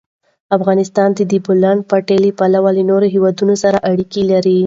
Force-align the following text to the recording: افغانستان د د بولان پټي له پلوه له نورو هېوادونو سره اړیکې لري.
افغانستان 0.57 1.09
د 1.13 1.19
د 1.31 1.33
بولان 1.45 1.77
پټي 1.89 2.17
له 2.23 2.29
پلوه 2.39 2.71
له 2.77 2.83
نورو 2.89 3.07
هېوادونو 3.15 3.53
سره 3.63 3.77
اړیکې 3.91 4.21
لري. 4.31 4.57